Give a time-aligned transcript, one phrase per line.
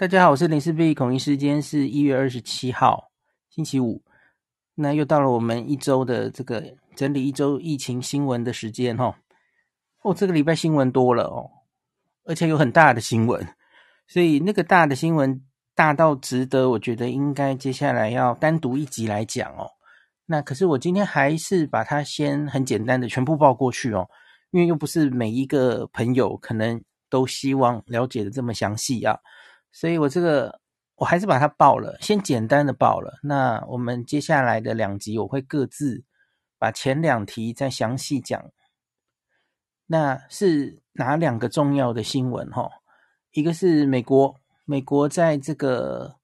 [0.00, 3.10] 大家好，我是林氏璧孔医师，今天是一月二十七号，
[3.50, 4.00] 星期五。
[4.76, 6.62] 那又到了我们一周的这个
[6.94, 9.18] 整理一周疫情新闻的时间哈。
[10.02, 11.50] 哦，这个礼拜新闻多了哦，
[12.22, 13.44] 而且有很大的新闻，
[14.06, 15.42] 所以那个大的新闻
[15.74, 19.68] 大到值得，我觉得应该接下来要单独一集来讲哦。
[20.26, 24.08] 那可是我今天还是把它先很简单的全部报过去哦，
[24.52, 26.80] 因为又不是每一个朋友可能
[27.10, 29.18] 都希望了解的这么详细啊。
[29.78, 30.58] 所以我这个
[30.96, 33.20] 我还是把它报了，先简单的报了。
[33.22, 36.02] 那我们接下来的两集我会各自
[36.58, 38.50] 把前两题再详细讲。
[39.86, 42.50] 那是哪两个重要的新闻？
[42.50, 42.68] 哈，
[43.30, 46.16] 一个是美国，美国在这个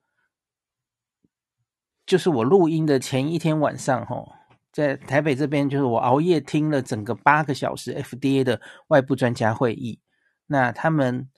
[2.05, 4.27] 就是我录音的前一天晚上，哈，
[4.73, 10.01] 在台北这边，就是我熬夜听了整个八个小时 FDA 的外部专家会议。
[10.49, 11.31] 那他们。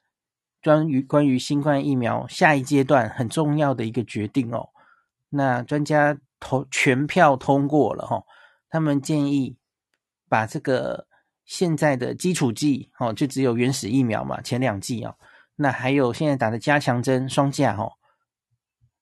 [0.67, 4.69] 关于关于新冠疫苗下一阶段很重要的一个决定哦，
[5.29, 8.25] 那专家投全票通过了哈，
[8.69, 9.57] 他们建议
[10.29, 11.07] 把这个
[11.45, 15.15] 现在的基础剂哦，就只有原始疫苗嘛，前两剂哦，
[15.55, 17.93] 那还有现在打的加强针双价哦，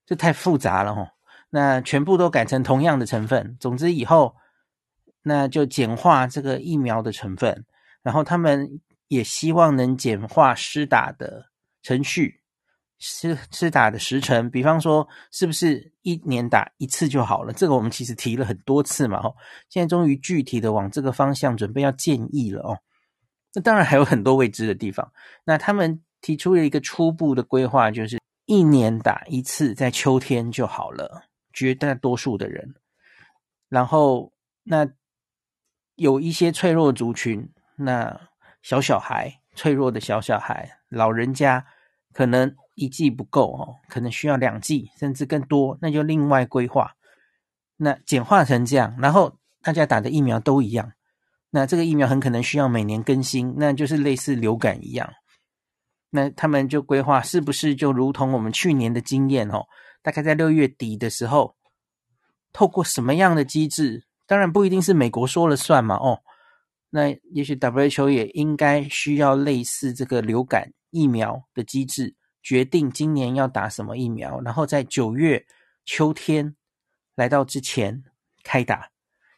[0.05, 1.13] 这太复杂了哈，
[1.49, 4.37] 那全部都改成同样的成分，总之以后
[5.23, 7.65] 那就简化这个疫苗的成分，
[8.03, 11.47] 然后他们也希望能简化施打的。
[11.85, 12.41] 程序
[12.99, 17.53] 是是打的时程，比方说是不是一年打一次就好了？
[17.53, 19.35] 这个我们其实提了很多次嘛，哦，
[19.69, 22.79] 现在终于具体的往这个方向准备要建议了哦。
[23.53, 25.13] 那当然还有很多未知的地方。
[25.45, 32.75] 那他们提出了一个初步的规划，就是一年打一次，在秋天就好了，绝大多数的人。
[33.69, 34.33] 然后
[34.63, 34.89] 那
[35.97, 38.19] 有一些脆弱族群，那
[38.63, 41.67] 小小孩，脆弱的小小孩，老人家。
[42.15, 46.93] 可能一剂不够哦，可能需要两剂甚至更多，那就另外规划。
[47.77, 50.93] 那简化成这样，然后大家打的疫苗都一样，
[51.51, 55.13] 那这个疫苗很可能需要每年更新，那就是类似流感一样。
[56.11, 59.65] 那他们就规划是不是就如同我们去年的经验哦，
[60.01, 61.57] 大概在六月底的时候，
[62.53, 64.07] 透过什么样的机制？
[64.27, 66.21] 当然不一定是美国说了算嘛哦，
[66.91, 70.73] 那也许 WHO 也应该需要类似这个流感。
[70.95, 75.45] 疫苗的机制决定今年要打什么疫苗，然后在九月
[75.85, 76.55] 秋天
[77.17, 78.05] 来到之前
[78.45, 78.91] 开打，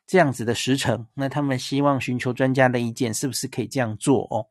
[0.07, 1.07] 这样子的时程。
[1.15, 4.47] 那他们希望寻求专家的意见，是不是可以这样做哦？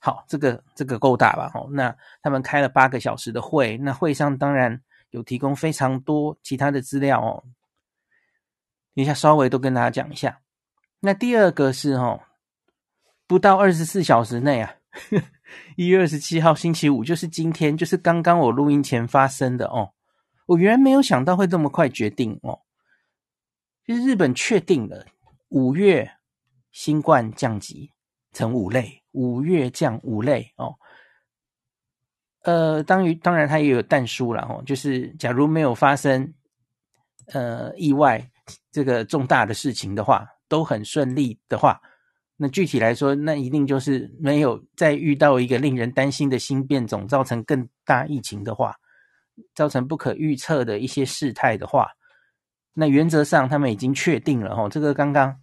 [0.00, 1.50] 好，这个这个够大吧？
[1.54, 7.44] 哦，那他们开了八个小时的会，那会上当然有提供非常多其他的资料哦。
[8.94, 10.40] 等一下稍微都跟大家讲一下。
[11.00, 12.20] 那第二个是哦，
[13.26, 14.74] 不到二十四小时内啊。
[15.76, 19.92] 一月二十七号星期五，就是今天，就是刚刚我录音前发生的哦。
[20.46, 22.60] 我原来没有想到会这么快决定哦。
[23.84, 25.06] 就是日本确定了
[25.48, 26.10] 五月
[26.72, 27.92] 新冠降级
[28.32, 30.74] 成五类，五月降五类哦。
[32.42, 36.32] 呃，当于当然它也有但书了哦，就是假如没有发生
[37.32, 38.30] 呃意外
[38.70, 41.80] 这个重大的事情的话，都很顺利的话。
[42.38, 48.74] 那具体来说，那一定就是没有再遇到一个令人担心的新变种，造成更大疫情的话，
[49.54, 51.88] 造成不可预测的一些事态的话，
[52.74, 55.34] 那原则上他们已经确定了哈，这个刚刚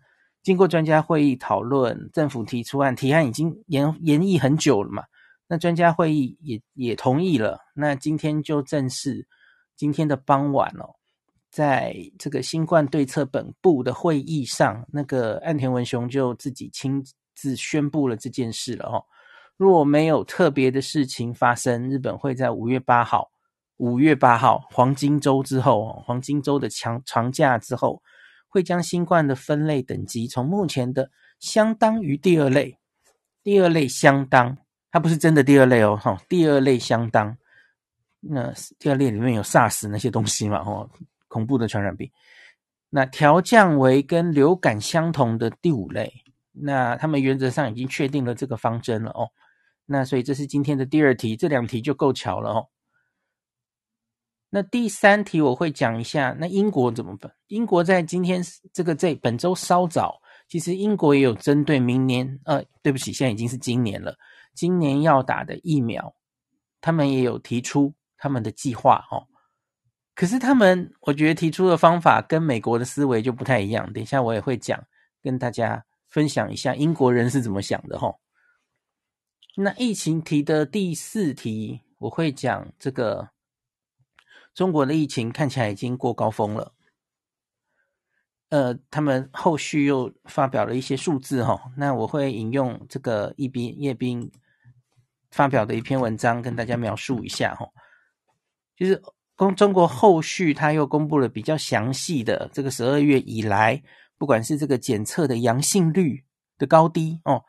[0.43, 5.03] 经过专家会议讨论，政府提出案，提案已经研研议很久了嘛，
[5.47, 9.27] 那专家会议也也同意了，那今天就正式
[9.75, 10.93] 今天的傍晚哦。
[11.53, 17.05] 在这个新冠对策本部的会议上，那个岸田文雄就自己亲
[17.35, 19.05] 自宣布了这件事了哦。
[19.55, 23.29] 若没有特别的事情发生，日本会在五月八号，
[23.77, 28.01] 五月八号黄金周之后，黄金周的长长假之后，
[28.47, 32.75] 会将新冠的分类等级从目前的相当于第二类，
[33.43, 34.57] 第二类相当，
[34.89, 37.37] 它不是真的第二类哦，哈，第二类相当，
[38.21, 40.89] 那第二类里面有 SARS 那些东西嘛，哦。
[41.33, 42.11] 恐怖的传染病，
[42.91, 46.13] 那调降为跟流感相同的第五类，
[46.51, 49.31] 那他们原则上已经确定了这个方针了哦。
[49.87, 52.69] 那所以这是今天的第二题，这两题就够巧了哦。
[54.51, 57.33] 那第三题我会讲一下，那英国怎么办？
[57.47, 58.39] 英国在今天
[58.71, 64.15] 这个这本周稍早，其实英国也有针对明年，呃，对不起，现在已经是今年了，
[64.53, 66.13] 今年要打的疫苗，
[66.79, 69.25] 他们也有提出他们的计划哦。
[70.15, 73.91] 可是他们，我觉得提出的方法跟美国的思维就不太一样。
[73.93, 74.81] 等一下我也会讲，
[75.21, 78.15] 跟大家分享一下英国人是怎么想的齁。
[79.55, 83.29] 那疫情题的第四题，我会讲这个
[84.53, 86.73] 中国的疫情看起来已经过高峰了。
[88.49, 94.31] 呃，他们后续又发表了一些数字哈，那我会引用这个叶斌叶斌
[95.31, 97.67] 发表的一篇文章跟大家描述一下哈，
[98.75, 99.01] 就是
[99.43, 103.81] 公中国后续他又公布了比较详细的这个十二月以来，
[104.17, 106.23] 不管是这个检测的阳性率
[106.57, 107.43] 的高低哦。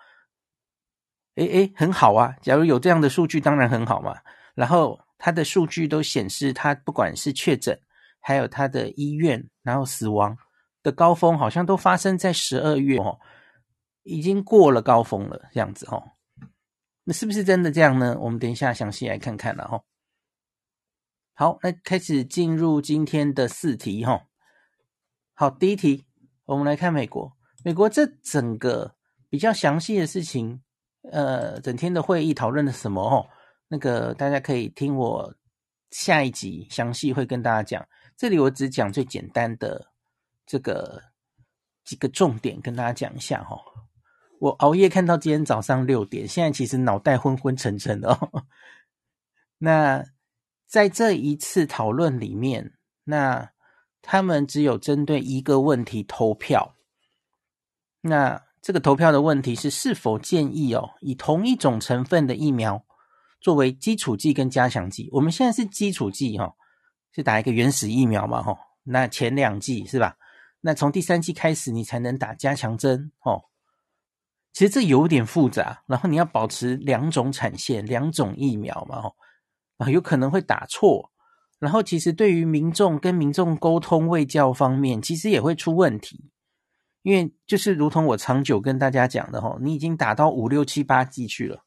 [1.37, 2.35] 诶诶，很好啊！
[2.43, 4.17] 假如有这样的数据，当然很好嘛。
[4.55, 7.79] 然后它的数据都显示，它不管是确诊，
[8.21, 10.37] 还有它的医院，然后死亡
[10.83, 13.19] 的高峰，好像都发生在十二月哦，
[14.05, 16.03] 已经过了高峰了，这样子哦。
[17.03, 18.17] 那是不是真的这样呢？
[18.21, 19.81] 我们等一下详细来看看了哈。
[21.35, 24.27] 好，那开始进入今天的四题哈。
[25.35, 26.07] 好，第一题，
[26.45, 27.37] 我们来看美国。
[27.65, 28.95] 美国这整个
[29.29, 30.63] 比较详细的事情。
[31.11, 33.03] 呃，整天的会议讨论了什么？
[33.03, 33.29] 哦，
[33.69, 35.35] 那个大家可以听我
[35.91, 37.87] 下一集详细会跟大家讲。
[38.17, 39.89] 这里我只讲最简单的
[40.47, 41.03] 这个
[41.85, 43.61] 几个重点跟大家讲一下哈。
[44.39, 48.45] 我熬夜看到今天早上六点，现在其实脑袋昏昏沉沉的哦。
[49.59, 50.05] 那
[50.75, 52.73] 在这一次讨论里面，
[53.05, 53.53] 那
[54.03, 56.75] 他们只有针对一个问题投票。
[58.01, 62.85] 那这个投票的问题是是否建议哦，以同一种成分的疫苗
[63.41, 65.09] 作为基础剂跟加强剂？
[65.13, 66.53] 我们现在是基础剂哈，
[67.13, 68.59] 是打一个原始疫苗嘛哈？
[68.83, 70.17] 那前两剂是吧？
[70.61, 73.45] 那从第三剂开始你才能打加强针哦。
[74.53, 79.15] 其实这有点复杂，然后你要保持两种产线、两种疫苗嘛哦，
[79.79, 81.11] 啊有可能会打错，
[81.59, 86.31] 然后其实对于民众跟民众沟通卫教方面，其实也会出问题。
[87.03, 91.63] 因为就是如同我长久跟大家讲的齁，你已经打到五六七八季去了，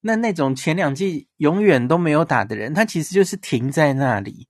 [0.00, 4.48] 那那种前两季永远都没有打的人，他其实就是停在那里。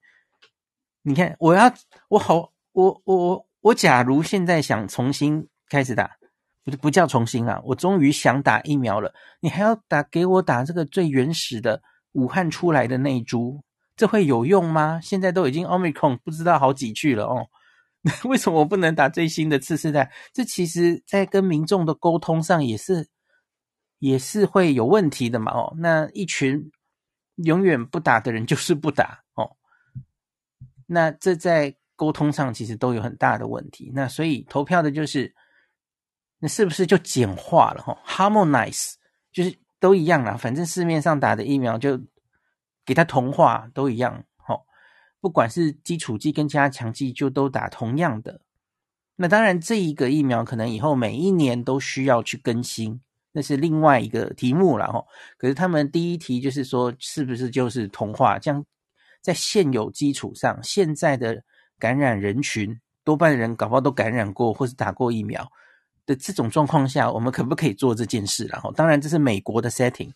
[1.02, 1.70] 你看，我要
[2.08, 6.16] 我好，我我我假如现在想重新开始打，
[6.64, 11.82] 不不叫重新啊，我终于想打疫苗了，你还要打给我打这个最原始的
[12.16, 13.62] 武汉出来的那一株，
[13.94, 14.98] 这会有用吗？
[15.02, 17.46] 现在都已经 Omicron 不知道好几句了哦。
[18.24, 20.10] 为什么我不能打最新的次世代？
[20.32, 23.06] 这其实在跟民众的沟通上也是
[23.98, 25.52] 也是会有问题的嘛。
[25.52, 26.70] 哦，那一群
[27.36, 29.56] 永远不打的人就是不打哦。
[30.86, 33.90] 那这在沟通上其实都有很大的问题。
[33.94, 35.34] 那所以投票的就是，
[36.38, 37.82] 那是不是就简化了？
[37.82, 38.94] 哈，harmonize
[39.32, 41.96] 就是都一样啦，反正市面上打的疫苗就
[42.84, 44.24] 给它同化，都一样。
[45.20, 48.40] 不管是基础剂跟加强剂，就都打同样的。
[49.14, 53.00] 那当然，这一个疫苗可能以后每一年都需要去更新，
[53.30, 55.04] 那是另外一个题目了哈。
[55.38, 58.40] 可是他们第一题就是说，是不是就是同化？
[58.40, 58.64] 这样
[59.20, 61.44] 在现有基础上，现在的
[61.78, 65.48] 感染人群多半人搞不好都感染过或是打过疫苗
[66.06, 68.46] 的这种状况下，我们可不可以做这件事？
[68.46, 70.12] 然后，当然这是美国的 setting，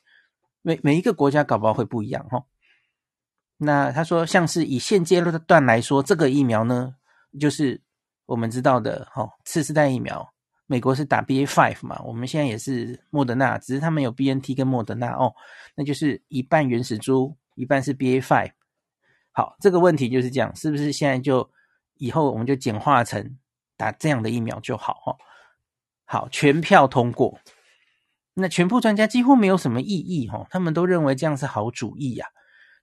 [0.63, 2.45] 每每一个国家搞不好会不一样哈。
[3.59, 6.95] 那他说，像是以现阶段来说，这个疫苗呢，
[7.39, 7.81] 就是
[8.25, 10.33] 我们知道的，哦，次世代疫苗，
[10.67, 15.35] 美国是打 BA.5 嘛，我们现在也是莫德纳，只是他们有 BNT 跟莫德纳哦，
[15.75, 18.51] 那就是一半原始株，一半是 BA.5。
[19.33, 21.51] 好，这个问题就是这样，是不是现在就
[21.99, 23.37] 以后我们就简化成
[23.77, 24.95] 打这样的疫苗就好？
[25.05, 25.17] 哈，
[26.13, 27.39] 好，全票通过，
[28.35, 32.27] 那全部专家几乎没有什么异议，哈，他们都认为这样是好主意呀。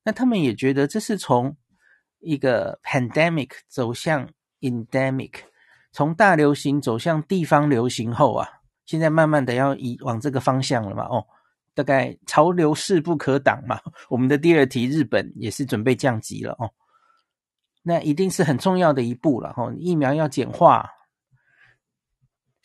[0.05, 1.57] 那他们也觉得这是从
[2.19, 4.29] 一个 pandemic 走向
[4.61, 5.33] endemic，
[5.91, 8.47] 从大流行走向地方流行后啊，
[8.85, 11.03] 现在慢慢的要移往这个方向了嘛？
[11.03, 11.27] 哦，
[11.75, 13.77] 大概潮流势不可挡嘛。
[14.07, 16.71] 我们的第二题，日本也是准备降级了哦，
[17.83, 19.75] 那一定是很重要的一步了哦。
[19.77, 20.89] 疫苗要简化，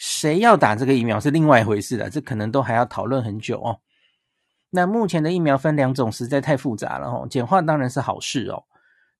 [0.05, 3.79] 谁要打这个疫苗是另外一回事了，这可能都还要讨论很久哦。
[4.69, 7.25] 那目前的疫苗分两种，实在太复杂了哦。
[7.31, 8.65] 简化当然是好事哦。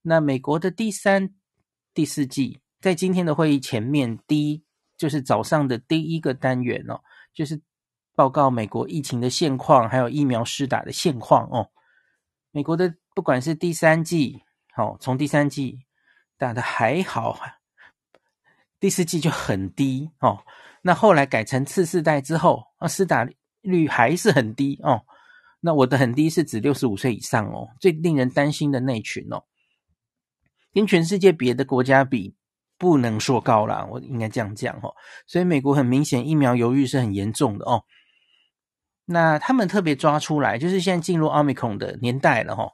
[0.03, 1.31] 那美国的第三、
[1.95, 4.65] 第四季，在今天的会议前面，第一
[4.97, 7.01] 就是早上的第一个单元哦，
[7.33, 7.63] 就是
[8.17, 11.71] 报告美国疫情的现况，还有疫苗施打的现况哦。
[12.51, 14.43] 美国的不管是第三季，
[14.75, 15.79] 好，从第三季
[16.37, 17.39] 打的还好，
[18.83, 20.43] 第四季就很低哦。
[20.83, 23.25] 那后来改成次世代之后，啊，施打
[23.61, 25.03] 率还是很低哦。
[25.61, 29.45] 那我的很低是指六十五岁以上哦，最令人担心的那群哦，
[30.75, 32.35] 跟全世界别的国家比，
[32.77, 34.93] 不能说高啦，我应该这样讲哦。
[35.29, 37.85] 所以美国很明显疫苗犹豫是很严重的哦。
[39.05, 42.73] 那他们特别抓出来，就是现在进入奥密克戎的年代了哈。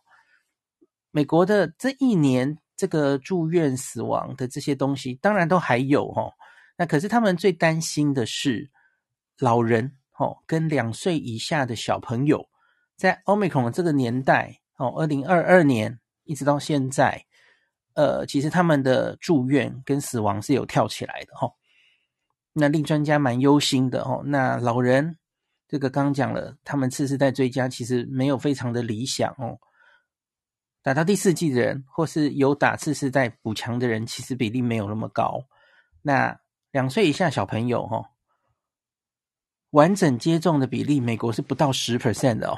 [1.11, 6.33] 美国的这一年，这个住院死亡的这些东西，当然都还有哈。
[6.77, 8.71] 那可是他们最担心的是
[9.41, 12.49] 老人哦，跟两岁以下的小朋友，
[12.97, 17.27] 在奥密克戎这个年代哦，二零二二年一直到现在，
[17.95, 21.53] 呃，其实他们的住院跟死亡是有跳起来的哈。
[22.53, 24.23] 那令专家蛮忧心的哦。
[24.25, 25.19] 那老人
[25.67, 29.59] 这个刚讲了，他们次世代追加其实没有非常的理想哦。
[30.89, 35.45] 打到第四剂的人，或是有打次世代补强的人，其实比例没有那么高。
[36.01, 36.41] 那
[36.71, 38.13] 两岁以下小朋友，哈，
[39.73, 42.57] 完整接种的比例，美国是不到十 percent 的哦。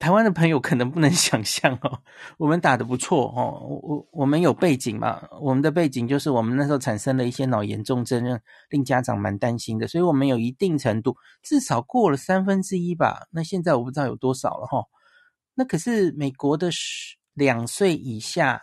[0.00, 2.02] 台湾的朋友可能不能 想象哦，
[2.38, 13.28] 我们打得不错哦，我我们有背景嘛，我们的背景就是我们那时候产生了一些脑炎重症，令家长蛮担心的，所以我们有一定程度，至少过了三分之一吧。
[13.30, 14.84] 那现在我不知道有多少了哈。
[15.56, 16.70] 那可是美国的
[17.34, 18.60] 两岁以下。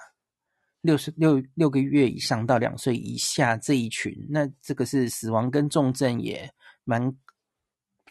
[0.84, 7.16] 六十六六个月以上到两岁以下这一群，那这个是死亡跟重症也蛮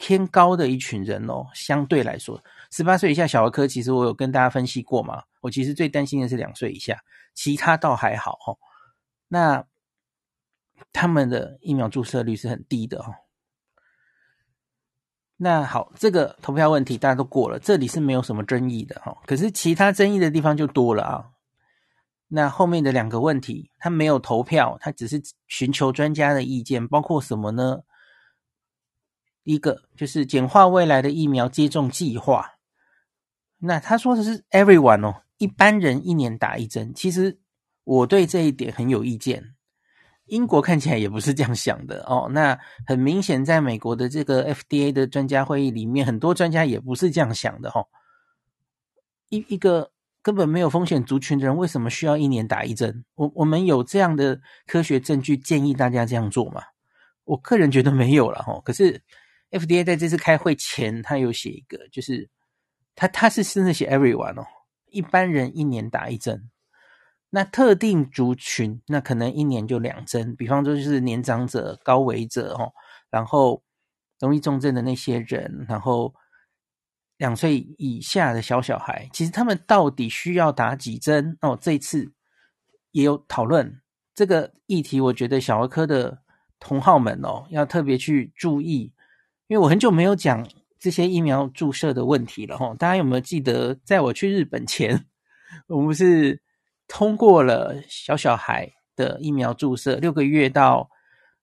[0.00, 1.44] 偏高的一群人哦。
[1.52, 5.22] 相对来说，十八岁以下小儿科，其实我有跟大家分析过嘛。
[5.42, 6.98] 我其实最担心的是两岁以下，
[7.34, 8.56] 其他倒还好哦。
[9.28, 9.62] 那
[10.94, 13.14] 他们的疫苗注射率是很低的哦。
[15.44, 19.16] 那好，这个投票问题大家都过了，这里是没有什么争议的哈。
[19.26, 21.30] 可是其他争议的地方就多了啊。
[22.28, 27.80] 那后面的两个问题，他没有投票，他只是寻求专家的意见，包括什么呢？
[29.42, 32.52] 一个就是简化未来的疫苗接种计划。
[33.58, 36.94] 那他说的是 everyone 哦，一般人一年打一针。
[36.94, 37.40] 其实
[37.82, 39.56] 我对这一点很有意见。
[40.32, 42.28] 英国看起来也不是这样想的哦。
[42.32, 47.86] 那很明显，在美国的这个 FDA 的专家会议里面，很多专家也不是这样想的哈、哦。
[49.28, 49.90] 一一个。
[50.24, 53.04] 根本没有风险族群的人，为什么需要一年打一针？
[53.16, 56.62] 我我们有这样的科学证据建议大家这样做吗？
[57.24, 58.60] 我个人觉得没有了哈。
[58.64, 59.02] 可是
[59.50, 62.30] FDA 在这次开会前，他有写一个，就是
[62.94, 64.46] 他他是真的写 everyone 哦，
[64.92, 66.48] 一般人一年打一针，
[67.34, 72.72] 那特定族群那可能一年就两针，比方说就是年长者、高危者哦，
[73.10, 73.62] 然后
[74.20, 76.14] 容易重症的那些人，然后。
[77.18, 81.38] 两岁以下的小小孩，其实他们到底需要打几针？
[81.40, 82.12] 哦，这一次
[82.90, 83.80] 也有讨论
[84.12, 85.00] 这个议题。
[85.00, 86.20] 我觉得小儿科的
[86.58, 88.92] 同好们哦，要特别去注意，
[89.46, 90.44] 因为我很久没有讲
[90.80, 92.74] 这些疫苗注射的问题了哈。
[92.76, 95.06] 大家有没有记得，在我去日本前，
[95.68, 96.42] 我们是
[96.92, 100.90] 通过了小小孩的疫苗注射，六个月到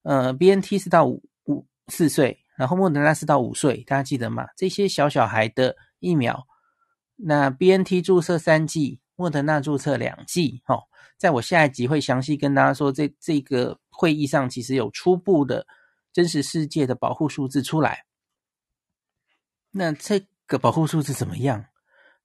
[0.04, 2.46] 呃 BNT 是到五五四岁。
[2.56, 4.46] 然后莫德纳是到五岁，大家记得吗？
[4.56, 6.46] 这些小小孩的疫苗，
[7.16, 10.62] 那 BNT 注射三剂，莫德纳注射两剂。
[10.68, 10.84] 哦，
[11.18, 15.66] 在我下一集会详细跟大家说，这这个会议上其实有初步的
[16.14, 18.06] 真实世界的保护数字出来。
[19.72, 21.66] 那这个保护数字怎么样？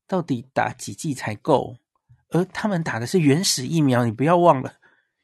[0.07, 1.79] 到底打几剂才够？
[2.35, 4.75] 而他们打的是原始疫苗，你不要忘了，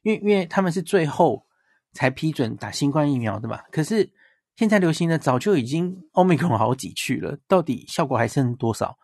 [0.00, 1.46] 因为因为他们是最后
[1.92, 3.60] 才批准打新冠疫苗的嘛。
[3.70, 4.10] 可是。
[4.56, 8.98] 现在流行的早就已经 Omicron 好几去了，到底效果还剩多少？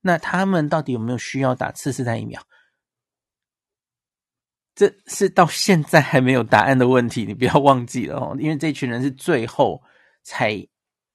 [0.00, 2.40] 那他们到底有没有需要打次世代疫苗？
[4.74, 9.82] 这是到现在还没有答案的问题，你不要忘记了哦，因为这群人是最后
[10.22, 10.66] 才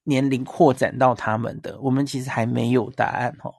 [0.04, 3.56] 年龄扩展到他们的，我们其实还没有答案哦。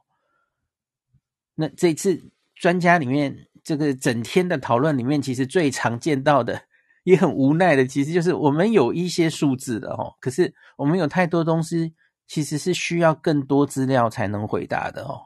[1.56, 6.62] 那这次专家里面，这个整天的讨论里面，其实最常见到的。
[7.04, 11.94] 也很无奈的，其实就是我们有一些数字的哦，可是我们有太多东西，
[12.28, 15.22] 其实是需要更多资料才能回答的哦。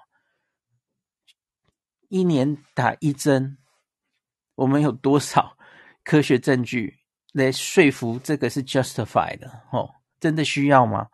[2.08, 3.58] 一年打一针，
[4.54, 5.56] 我们有多少
[6.04, 6.94] 科学证据
[7.32, 9.90] 来说服这个是 justified 的哦？
[10.20, 11.08] 真的需要吗？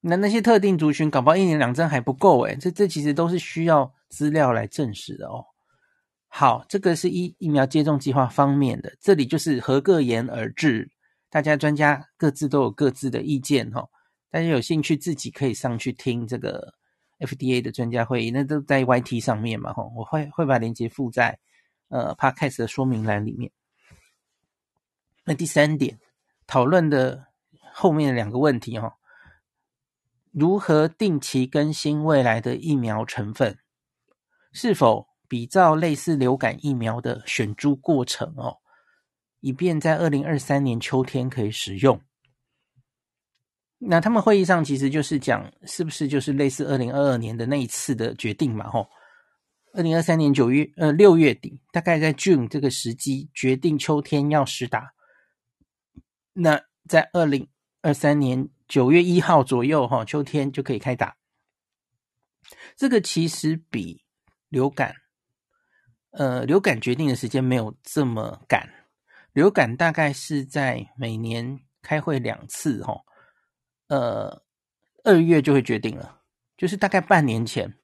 [0.00, 5.42] 那那些特定族群，搞不好一年两针还不够诶，这这其实都是需要资料来证实的哦。
[6.28, 10.90] 好，这个是疫疫苗接种计划方面的，这里就是合个言而至，
[11.30, 13.88] 大家专家各自都有各自的意见哈。
[14.30, 16.74] 大家有兴趣自己可以上去听这个
[17.18, 21.38] FDA 的专家会议，那都在 YT 上面嘛哈，我会会把链接附在
[21.88, 23.50] 呃 Podcast 的说明栏里面。
[25.24, 25.98] 那第三点
[26.46, 27.26] 讨论的
[27.74, 28.96] 后面的两个问题哈，
[30.30, 33.58] 如何定期更新未来的疫苗成分，
[34.52, 35.06] 是否？
[35.28, 38.58] 比照类似流感疫苗的选株过程哦，
[39.40, 41.98] 以便在二零二三年秋天可以使用。
[43.78, 48.68] 那他们会议上其实就是讲，是不是就是类似二零二二年的那一次的决定嘛？
[48.68, 48.86] 吼，
[49.72, 54.92] 二零二三年九月呃六月底，大概在 June 这个时机决定秋天要实打。
[56.34, 57.48] 那在二零
[57.80, 61.16] 二三年九月一号左右，哈，秋天就可以开打。
[62.76, 64.04] 这个其实比
[64.52, 64.94] 流感，
[66.10, 68.68] 呃，流感决定的时间没有这么赶。
[69.32, 73.00] 流感大概是在每年开会两次，吼。
[73.88, 74.42] 呃，
[75.04, 76.20] 二月就会决定了，
[76.54, 77.74] 就是大概半年前，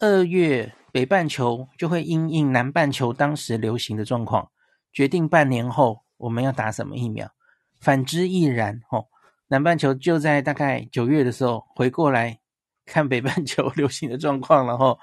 [0.00, 4.50] 二月北半球就会因应南半球当时流行的状况，
[4.92, 7.30] 决定半年后我们要打什么疫苗。
[7.78, 9.06] 反之亦然，哦，
[9.46, 12.40] 南半球就在大概九月的时候回过来
[12.86, 14.98] 看北半球 流行的状况，然后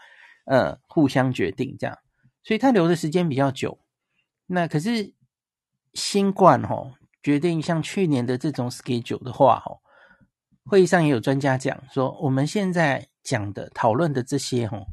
[0.50, 1.96] 呃互相决定这样，
[2.44, 3.80] 所以他留的时间比较久。
[4.48, 5.14] 那可是
[5.94, 6.92] 新冠哦，
[7.22, 9.78] 决定像去年的这种 schedule 的话，哦。
[10.66, 14.86] 会议上也有专家讲说，我们现在讲的、讨论的这些，吼，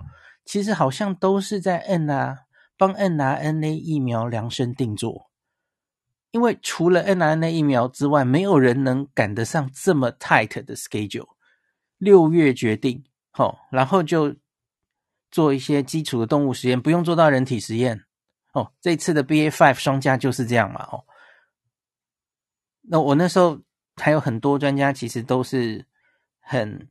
[0.45, 2.39] 其实好像都是在 N 啊，
[2.79, 5.31] 帮 mRNA 疫苗量身定做。
[6.33, 11.29] 因为除了 n r n a 疫苗之外，没有人能赶得上这么 tight 的 schedule。
[11.99, 14.35] 六月决定，吼，然后就
[15.37, 18.01] 做一些基础的动物实验，不用做到人体实验。
[18.55, 21.05] 哦，这次的 BA.5 双价就是这样嘛，哦。
[22.83, 23.61] 那我那时候。
[23.99, 25.83] 还有很多专家其实都是
[26.39, 26.87] 很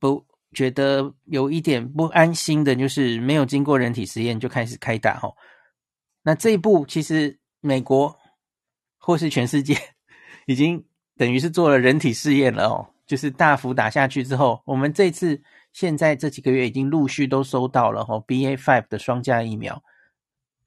[0.00, 5.30] 不觉得有一点不安心的，就是没有经过人体实验就开始开打哈。
[6.22, 8.18] 那这一步其实美国
[8.96, 9.76] 或是全世界
[10.48, 10.82] 已经
[11.18, 15.42] 等于是做了人体试验了哦，就是大幅打下去之后，我们这次
[15.74, 19.84] 现在这几个月已经陆续都收到了哦，B A five 的双价疫苗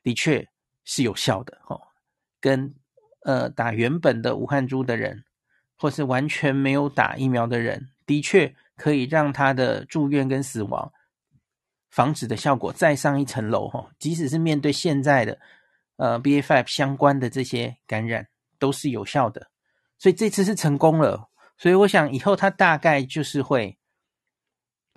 [0.03, 0.47] 的确
[0.83, 1.81] 是有效的哦，
[2.39, 2.75] 跟
[3.23, 5.23] 呃打原本的武汉株的人。
[5.79, 10.91] 或是完全没有打疫苗的人，的确可以让他的住院跟死亡
[11.91, 13.87] 防止的效果再上一层楼哈。
[13.99, 15.37] 即使是面对现在的
[15.97, 19.51] 呃 B A five 相关的这些感染，都是有效的。
[19.99, 21.29] 所以这次是成功了。
[21.59, 23.77] 所以我想以后他大概就是会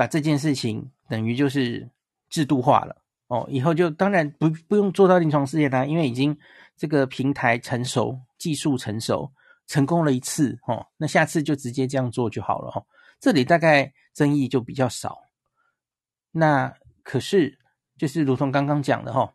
[0.01, 1.87] 把这件事情等于就是
[2.31, 3.47] 制度化了哦。
[3.51, 6.35] 以后就当然不不用做到临床试验啦，因为已经
[6.77, 9.31] 这个平台成熟，技术成熟。
[9.67, 12.85] 成功了一次，哦，那下次就直接这样做就好了，哦，
[13.21, 15.21] 这里大概争议就比较少。
[16.33, 17.57] 那可是
[17.97, 19.33] 就是如同刚刚讲的，哈，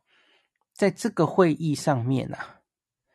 [0.73, 2.59] 在这个会议上面啊，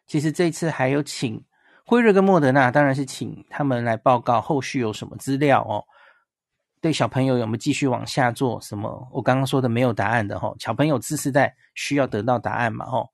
[0.06, 1.44] 其实这次还有请
[1.84, 5.84] 辉瑞跟莫德纳，当然是请他们来报告后续有什么资料哦。
[6.80, 9.08] 对小朋友有没有继续往下做什么？
[9.12, 13.06] 我刚刚说的没有答案的，哈，小朋友知识在需要得到答案嘛，哈，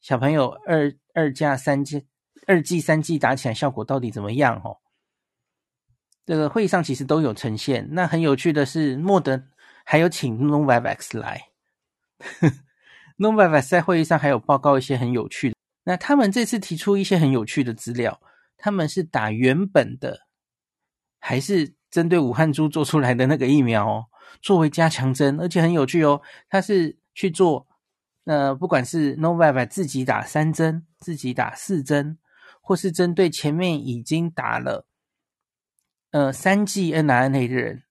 [0.00, 2.00] 小朋友二二加三价。
[2.46, 4.60] 二 G、三 G 打起来效果到底怎么样？
[4.62, 4.76] 哦，
[6.26, 7.88] 这个会议上其实都有呈现。
[7.92, 9.44] 那很有趣的是，莫德
[9.82, 11.48] 还有请 Novavax 来，
[13.16, 15.56] Novavax 在会议上还有报告一些很有趣的。
[15.84, 18.20] 那他们这次提出一些很有趣的资料，
[18.58, 20.26] 他们是打原本的，
[21.20, 24.06] 还是针对武汉株做出来的那个疫苗哦，
[24.42, 27.68] 作为加强针，而且很有趣哦，他是去做，
[28.24, 32.18] 呃，不管是 Novavax 自己打三针，自己打四针。
[32.66, 34.86] 或是针对前面已经打了
[36.12, 37.82] 呃三剂 mRNA 的人，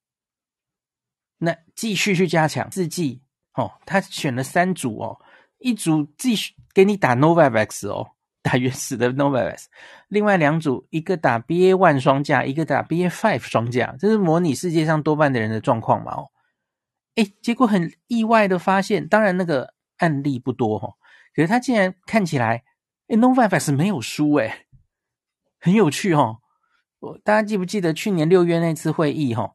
[1.38, 3.22] 那继续去加强四剂
[3.54, 5.22] 哦，他选了三组哦，
[5.60, 8.14] 一组继续给你打 Novavax 哦，
[8.44, 9.66] 打原始的 Novavax，
[10.10, 16.30] 另外两组一个打 BA one 双价，一个打 BA five 双价，这是模拟世界上多半的人的状况嘛哦，
[17.16, 20.94] 诶，结果很意外的发现，当然那个案例不多哈、哦，
[21.34, 22.64] 可是他竟然看起来。
[23.08, 24.66] 诶 Novavax 没有输诶，
[25.60, 26.38] 很有趣哦。
[27.00, 29.52] 我大家记不记得去年六月那次会议哈？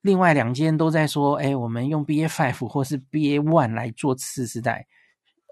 [0.00, 4.86] 另外两间都在说，诶我们用 BA five 或是 BA one 来做次世代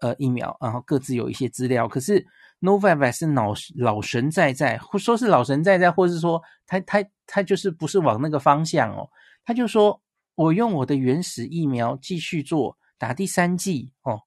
[0.00, 1.86] 呃疫苗，然后各自有一些资料。
[1.86, 2.26] 可是
[2.60, 9.08] Novavax 是老老神在在，或说是老神在在，或是说他他他就是不是往那个方向哦。
[9.44, 10.00] 他就说
[10.34, 14.20] 我用我的原始疫苗继续做打第三剂哦，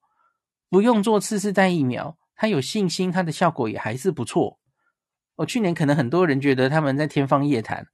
[0.69, 2.17] 不用做次世代疫苗。
[2.35, 4.57] 他有信心，他的效果也还是不错。
[5.35, 7.85] 我、去年可能很多人觉得他们在天方夜谭，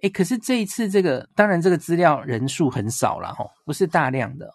[0.00, 4.50] 诶，可是这一次这个，当然这个资料人数很少了哈，不是大量的。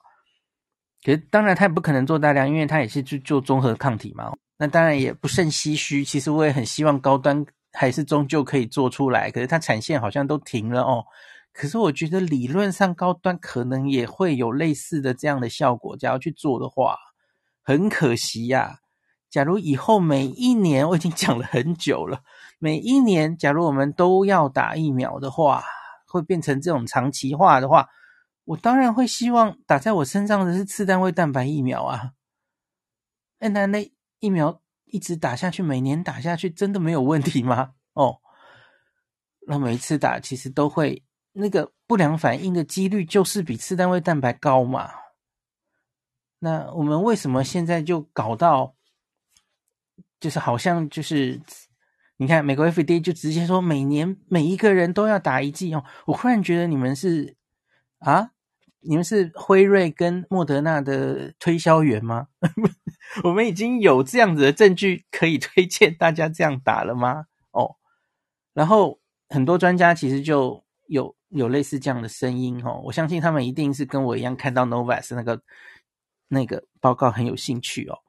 [1.04, 4.34] 可是当然他也不可能做大量，因为他也是去做综合抗体嘛。
[4.58, 6.04] 那当然也不甚唏嘘。
[6.04, 11.06] 其实我也很希望高端还是终究可以做出来，可是它产线好像都停了哦。
[11.52, 16.98] 可是我觉得理论上高端可能也会有类似的这样的效果，假如去做的话，
[17.64, 18.80] 很可惜呀、啊。
[19.30, 22.22] 假如以后每一年，我已经讲了很久了，
[22.60, 25.64] 每一年，假如我们都要打疫苗的话，
[26.08, 27.90] 会变成这种长期化的话，
[28.46, 32.12] 我当然会希望打在我身上的是次单位蛋白疫苗啊。
[33.40, 37.74] mRNA 疫苗一直打下去，每年打下去，真的没有问题吗？
[37.94, 38.20] 哦，
[39.48, 44.90] 那每一次打其实都会那个不良反应的几率就是比次单位蛋白高嘛。
[46.40, 48.76] 那我们为什么现在就搞到，
[50.20, 51.42] 就是好像就是，
[52.18, 55.84] 你看美国 FDA 就直接说每年每一个人都要打一剂哦。
[56.06, 57.36] 我忽然觉得你们是
[58.00, 58.32] 啊，
[58.82, 62.28] 你们是辉瑞跟莫德纳的推销员吗？
[63.24, 67.26] 我们已经有这样子的证据可以推荐大家这样打了吗？
[67.52, 67.76] 哦，
[68.54, 69.00] 然后
[69.30, 75.42] 很多专家其实就有有类似这样的声音哦，我相信他们一定是跟我一样看到 Novas 那个。
[76.28, 78.00] 那个报告很有兴趣哦，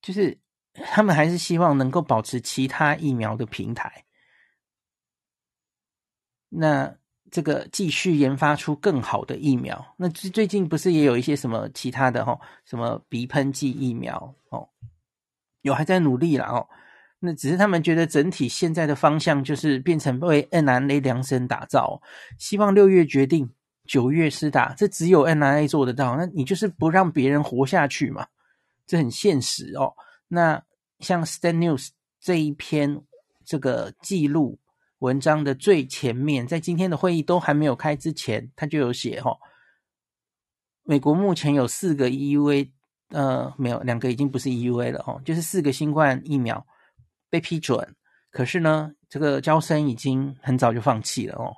[0.00, 0.40] 就是
[0.72, 4.06] 他们还是希望能够保持其他疫苗的平台，
[6.48, 6.96] 那
[7.30, 9.84] 这个继续研发出更好的疫苗。
[9.96, 14.68] 那最最近不是也有一些什么其他的哦，什么鼻喷剂疫苗哦，
[15.62, 16.66] 有还在努力啦哦。
[17.18, 22.00] 那只是他们觉得整体现在的方向就是变成为 n r a 量身打造，
[22.38, 23.50] 希望六月决定。
[23.88, 26.16] 九月施打，这只有 n r a 做得到。
[26.16, 28.26] 那你就是不让别人活下去嘛？
[28.84, 29.94] 这很现实哦。
[30.26, 30.60] 那
[30.98, 33.00] 像 Stat News 这一篇
[33.44, 34.58] 这个记录
[34.98, 39.38] 文章的最前面，在今天的会议都还没有开之前，他就有写哦。
[40.82, 42.70] 美国目前有四个 EUA，
[43.08, 46.66] 呃，没有两个已经不是 EUA 了哦，就是四个新冠疫苗
[47.28, 47.94] 被批准。
[48.30, 51.54] 可是呢，这个娇生已经很早就放弃了哦。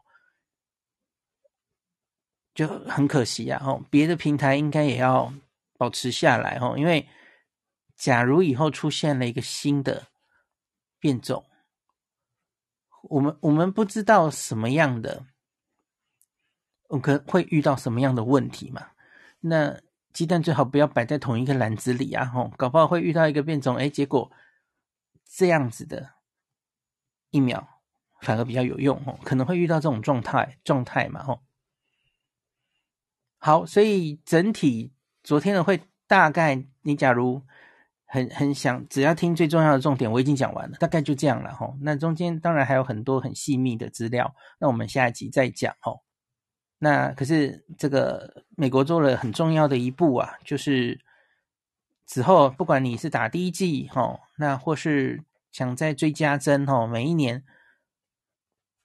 [2.55, 3.63] 就很可惜啊！
[3.65, 5.33] 哦，别的平台应该也要
[5.77, 7.07] 保持下来哦，因为
[7.97, 10.09] 假如以后出现了一个新的
[10.99, 11.45] 变种，
[13.03, 15.27] 我们我们不知道什么样的，
[16.89, 18.89] 我可会遇到什么样的问题嘛？
[19.41, 19.81] 那
[20.13, 22.33] 鸡蛋最好不要摆在同一个篮子里啊！
[22.35, 24.33] 哦，搞不好会遇到一个变种，哎，结果
[25.25, 26.11] 这样子的
[27.31, 27.69] 疫苗
[28.21, 31.25] 反而比较有用哦，可能会遇到这种状态状态嘛？
[31.29, 31.41] 哦。
[33.39, 37.43] 好，所以整体昨天的会大概，你假如
[38.09, 41.77] 很很想，只要听最重要的重点，我已经讲完了，大概就这样了齁。
[41.81, 46.01] 那中间当然还有很多很细密的资料，那我们下一集再讲齁。
[46.79, 50.99] 那可是这个美国做了很重要的一步啊，就是
[52.07, 57.45] 此后不管你是打第一剂齁，那或是想再追加针齁，每一年。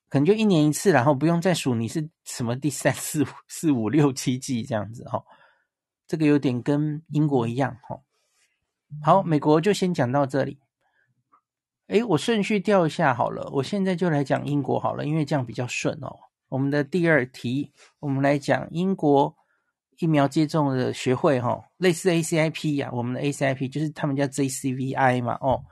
[0.10, 5.24] 可能就一年一次，然后不用再数你是什么第三、四、四、五、六、七季这样子哈。
[6.06, 8.00] 这个有点跟英国一样哈。
[9.02, 10.60] 好，美国就先讲到这里。
[11.88, 16.18] 诶，我顺序调一下好了，我现在就来讲英国好了，因为这样比较顺哦。
[16.50, 19.36] 我们的第二题，我们来讲英国
[20.00, 25.66] 疫苗接种的学会哈，类似 ACIP 呀，我们的 ACIP 就是他们叫 JCVI 嘛哦。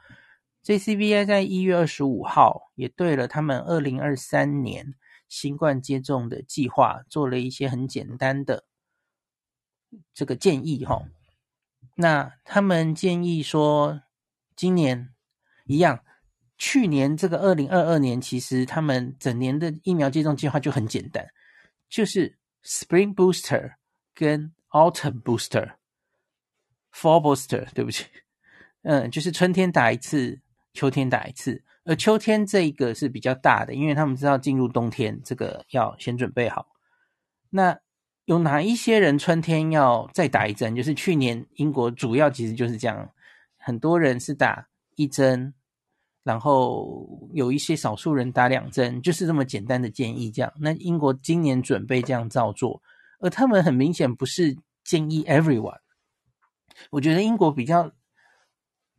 [0.63, 4.93] JCVI 在一月二十五号也对了他们二零二三年
[5.27, 8.65] 新冠接种的计划做了一些很简单的
[10.13, 11.01] 这个建议哈。
[12.01, 14.01] 那他们建议说，
[14.55, 15.09] 今年
[15.65, 16.03] 一样，
[16.57, 21.25] 去年这个二零二二年其实他们整年的疫苗接种计划就很简单，
[21.87, 23.75] 就是 Spring Booster
[24.15, 28.05] 跟 Autumn Booster，Fall Booster，对不起，
[28.81, 30.41] 嗯，就是春天打一次。
[30.73, 36.65] 秋天打一次，而秋天这一个是比较大的，因为他们知道进入冬天，这个要先准备好。
[37.49, 37.77] 那
[38.25, 40.75] 有哪一些人春天要再打一针？
[40.75, 43.09] 就是去年英国主要其实就是这样，
[43.57, 45.53] 很多人是打一针，
[46.23, 50.31] 然后有一些少数人打两针，就是这么简单的建议。
[50.31, 52.81] 这样，那英国今年准备这样照做，
[53.19, 55.79] 而他们很明显不是建议 everyone。
[56.89, 57.91] 我觉得英国比较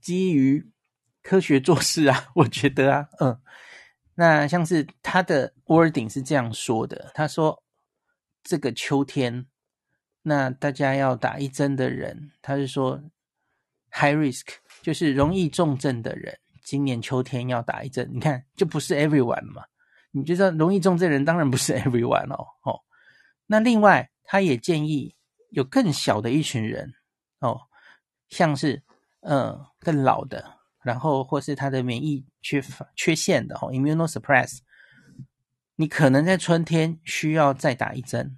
[0.00, 0.68] 基于。
[1.24, 3.40] 科学做事啊，我觉得啊，嗯，
[4.16, 7.62] 那像是他的 wording 是这样说的，他说
[8.42, 9.46] 这个秋天，
[10.22, 13.02] 那大家要打一针的人，他是说
[13.90, 14.46] high risk，
[14.83, 19.64] 就是容易重症的人，今年秋天要打一针，你看就不是 everyone 嘛，
[20.11, 22.81] 你觉得容易重症的人当然不是 everyone 哦，哦，
[23.46, 25.14] 那另外他也建议
[25.50, 26.94] 有更小的一群人
[27.40, 27.62] 哦，
[28.28, 28.83] 像是
[29.20, 30.59] 嗯更老的。
[30.83, 34.59] 然后或是他的免疫缺乏缺陷的哦，immunosuppress，
[35.76, 38.37] 你可能在春天需要再打一针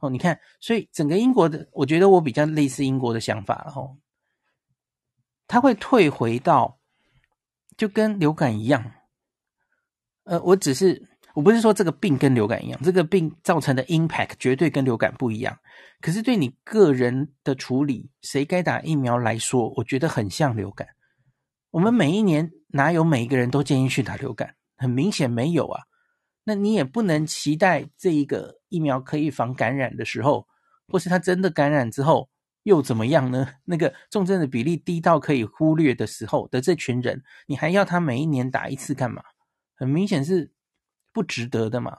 [0.00, 0.08] 哦。
[0.10, 3.98] 你看，所以整个英国的，我觉得我比较类似英国的想法哦。
[5.48, 6.78] 它会退回到
[7.76, 8.92] 就跟流感一样。
[10.24, 15.56] 呃，我只是我不是说这个病跟流感一样，这个病造成的 impact 绝对跟流感不一样。
[16.00, 20.88] 可是对你个人的处理，谁该打疫苗来说，我觉得很像流感。
[21.70, 24.56] 我们每一年哪有每一个人都建议去打流感？
[24.76, 25.84] 很明显没有啊。
[26.48, 30.46] 那你也不能期待这一个疫苗可以防感染的时候，
[30.86, 32.30] 或是他真的感染之后
[32.62, 33.54] 又怎么样呢？
[33.66, 39.24] 那个重症的比例低到可以忽略的时候的这群人，你还要他每一年打一次干嘛？
[39.74, 40.52] 很明显是
[41.12, 41.98] 不值得的嘛。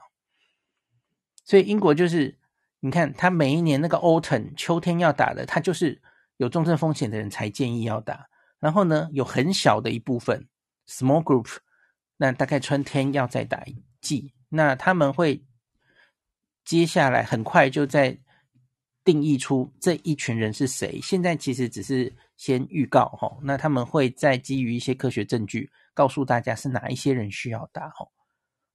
[1.44, 2.38] 所以英国就是，
[2.80, 6.00] 你看他每一年那个 autumn 秋天要打的，他就是
[6.38, 8.28] 有重症风险的人才建议要打。
[8.58, 10.48] 然后呢，有很小的一部分
[10.88, 11.58] small group，
[12.16, 14.32] 那大概春天要再打一剂。
[14.48, 15.44] 那他们会
[16.64, 18.18] 接下来很快就在
[19.04, 21.00] 定义出这一群人是谁。
[21.00, 28.06] 现在其实只是先预告哈，那他们会再基于一些科学证据，告诉大家是哪一些人需要打哈。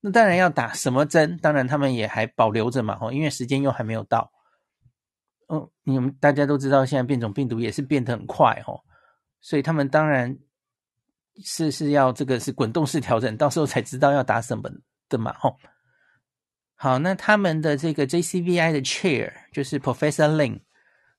[0.01, 4.31] 那当然要打什么针，当然他们也还保留着嘛哈，因为时间又还没有到。
[5.47, 8.73] 嗯，你们大家都知道，现在变种病毒也是变得很快哈，
[9.39, 10.35] 所以他们当然
[11.43, 14.69] 是是要这个是滚动式调整，到时候才知道要打什么。
[15.09, 15.57] 的嘛，吼，
[16.75, 20.61] 好，那他们的这个 JCVI 的 Chair 就是 Professor Lin，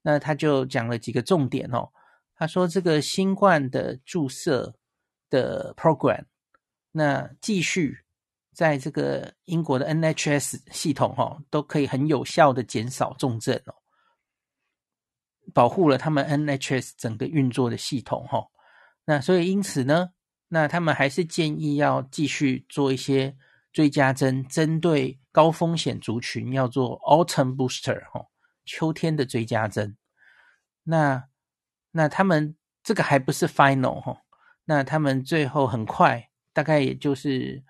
[0.03, 1.89] 那他就讲了几个重点哦。
[2.35, 4.75] 他说这个新冠的注射
[5.31, 6.25] 的 program，
[6.93, 7.97] 那继续
[8.53, 13.75] 在这个英国的 NHS 系统哈，都可以很有效的减少重症哦，
[15.55, 18.47] 保护了他们 NHS 整个运作的系统哈。
[19.05, 20.11] 那所以因此呢，
[20.49, 23.35] 那他们还是建议要继续做一些。
[23.75, 28.29] 追加针针对高风险族群要做 Autumn Booster 哈，
[28.65, 29.97] 秋天的追加针。
[30.85, 31.25] 那
[31.91, 34.23] 那他们这个还不是 Final 哈，
[34.67, 37.65] 那他们最后很快，大概也就是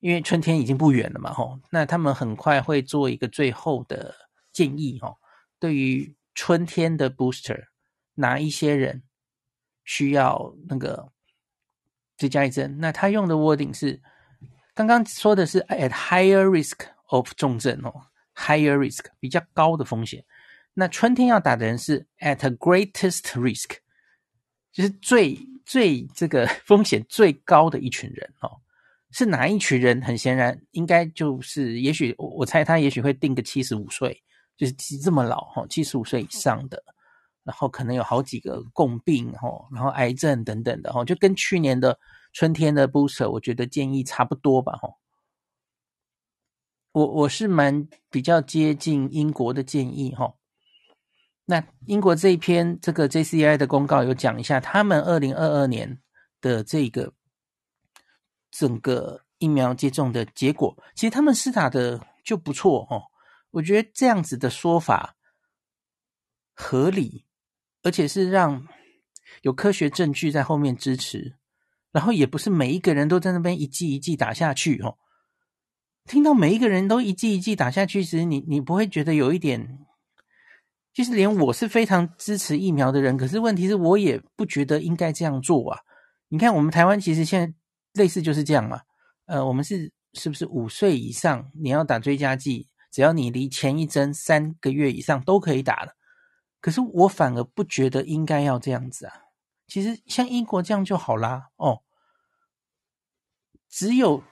[0.00, 4.12] 因为春天已经不远了嘛哈，那他们很快会做一个最后的
[4.52, 5.16] 建议哈。
[5.60, 7.66] 对于春天的 Booster，
[8.14, 9.04] 哪一些人
[9.84, 11.12] 需要那个
[12.16, 12.78] 追加一针？
[12.80, 14.02] 那他用的 wording 是。
[14.76, 17.90] 刚刚说的是 at higher risk of 重症哦
[18.34, 20.22] ，higher risk 比较高的风险。
[20.74, 23.78] 那春天要打的人是 at greatest risk，
[24.70, 25.34] 就是最
[25.64, 28.60] 最这个风险最高的一群人哦。
[29.12, 30.02] 是哪一群人？
[30.02, 34.22] 很显然，应该就是，也许我我猜他也许会定个七十五岁，
[34.58, 36.84] 就是这么老哈，七十五岁以上的，
[37.44, 41.98] 然后可能有好几个共病哈，然后癌症等等的哈，就跟去年的。
[42.36, 44.98] 春天的 booster，我觉得建议差不多吧，吼。
[46.92, 50.34] 我我是蛮比较接近英国的建议，哈。
[51.46, 55.98] 那英国这一篇这个 JCI 的公告有讲一下，他们二零二二年
[56.42, 57.14] 的这个
[58.50, 63.04] 整个疫苗接种的结果，其实他们施打的就不错，吼。
[63.52, 65.16] 我觉得这样子的说法
[66.52, 67.24] 合理，
[67.82, 68.68] 而且是让
[69.40, 71.38] 有科学证据在后面支持。
[71.96, 74.98] 然后也不是每一个人都在那边一剂一剂打下去哦。
[76.04, 79.78] 听到每一个人都一剂一剂打下去时，你你不会觉得有一点，
[80.92, 85.80] 就是连我是非常支持疫苗的人，可是问题是我也不觉得应该这样做啊。
[86.28, 88.82] 你看我们台湾其实现在类似就是这样嘛。
[89.24, 95.92] 呃，我们是是不是五岁以上你要打追加剂，只要你离前一针三个月以上都可以打了。
[96.60, 99.14] 可是我反而不觉得应该要这样子啊。
[99.66, 101.80] 其实像英国这样就好啦哦。
[103.68, 104.22] 只有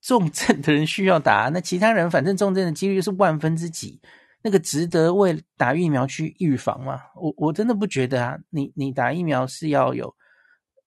[0.00, 4.00] 重症的人需要打，那其他人反正重症的几率是万分之几，
[4.42, 7.00] 那个值得为打疫苗去预防吗？
[7.16, 8.38] 我我真的不觉得啊！
[8.50, 10.14] 你你打疫苗是要有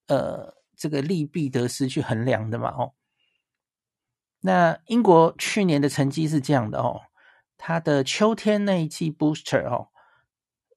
[0.08, 2.70] 呃这个利弊得失去衡量的嘛？
[2.70, 2.94] 哦，
[4.42, 7.02] 那英国去年的成绩是这样的哦，
[7.58, 9.90] 他的秋天那一季 booster 哦，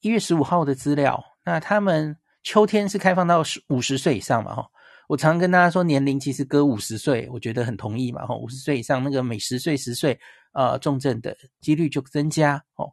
[0.00, 4.56] 一月十五号的资料，那他们秋天是开放到五十岁以上嘛？
[4.56, 4.68] 哈。
[5.08, 8.24] 我常跟大家说，年龄其实隔五十岁，我觉得很同意嘛。
[8.26, 10.18] 吼，五十岁以上，那个每十岁十岁，
[10.52, 12.64] 呃，重症的几率就增加。
[12.76, 12.90] 哦，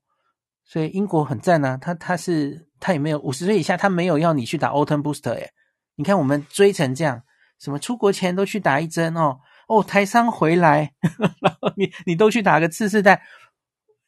[0.65, 5.51] 所以英国很赞啊，他他是他也没有五十岁以下，他没有要你去打 Autumn Booster 诶。
[5.95, 7.23] 你看我们追成这样，
[7.59, 10.93] 什么出国前都去打一针哦，哦，台商回来，
[11.39, 13.21] 然后你你都去打个次世代。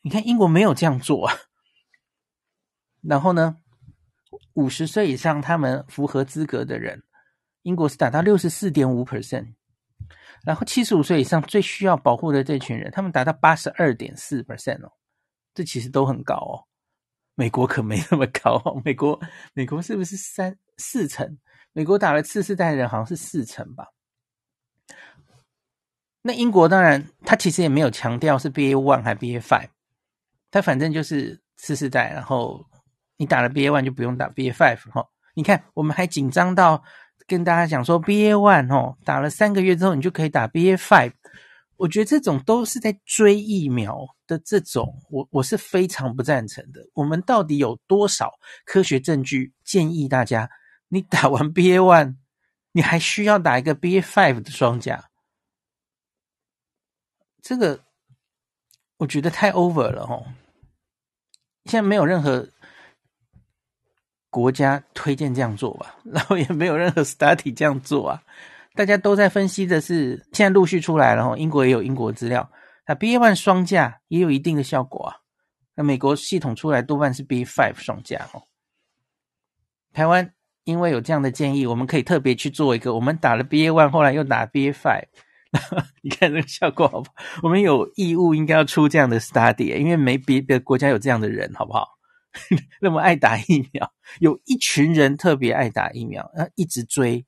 [0.02, 1.36] 你看英国没有这样做啊。
[3.04, 3.58] 然后呢，
[4.54, 7.04] 五十岁以上他们符合资格的人。
[7.64, 9.54] 英国是达到六十四点五 percent，
[10.44, 14.92] 然后七十五岁以上最需要保护的这群人，他们达到八十二点四 percent 哦，
[15.54, 16.66] 这其实都很高哦。
[17.36, 19.20] 美国可没那么高哦，美国
[19.54, 21.38] 美国是不是三四成？
[21.74, 23.88] 美国打了次世代的人好像是四成吧。
[26.24, 29.70] 那英国当然，他其实也没有强调是 BA one 还 BA five，
[30.52, 32.64] 他反正就是次世代，然后
[33.18, 35.08] 你打了 BA one 就不用打 BA five 哈。
[35.34, 36.84] 你看，我们还紧张到
[37.32, 41.14] 跟大家讲说 BA one 哦，打了三个月之后你就可以打 BA five。
[41.78, 46.86] 我觉得这种都是在追疫苗的这种，我我是非常不赞成的。
[46.94, 48.34] 我们到底有多少
[48.66, 50.50] 科学证据建议大家，
[50.90, 52.18] 你打完 BA one，
[52.74, 55.06] 你还需要打一个 BA five 的双价？
[57.42, 57.80] 这个
[58.98, 60.26] 我觉得太 over 了哦！
[61.64, 62.50] 现在没有任何
[64.32, 68.24] 国家推荐这样做吧， 然后也没有任何 study 这样做啊。
[68.74, 72.50] 大家都在分析的是，现在陆续出来了齁，英国也有英国资料，
[72.88, 75.18] 那 BA.1 双价也有一定的效果啊。
[75.76, 78.42] 那美国系统出来多半是 B five 双价哦。
[79.94, 85.04] 台湾因为有这样的建议，我们可以特别去做一个，我们打了 BA.1，后来又打 BA.5。
[86.02, 87.16] 你看这个效果好不好？
[87.44, 91.86] 我们有义务应该要出这样的 study，因为没别的国家有这样的人，好不好？
[92.80, 97.26] 那么爱打疫苗，有一群人特别爱打疫苗，然后一直追，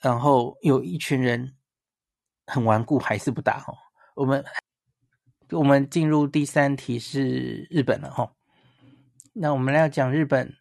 [0.00, 1.56] 然后有一群人
[2.46, 3.58] 很顽固，还是不打。
[3.58, 3.72] 哈，
[4.14, 4.44] 我们
[5.50, 8.32] 我们进入第三题是日本了，哈。
[9.32, 10.54] 那我们来要讲日本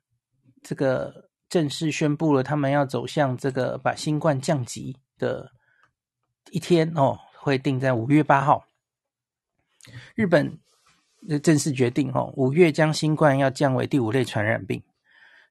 [0.64, 5.52] 这个正式宣布了，他们要走向这个把新冠降级的。
[6.52, 8.66] 一天哦，会定在五月八号。
[10.16, 10.60] 日本
[11.42, 14.84] 正式决定哦，五月将新冠要降为第五类传染病。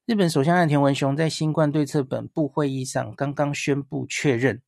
[0.06, 4.62] 日本首相岸田文雄在新冠对策本部会议上刚刚宣布确认，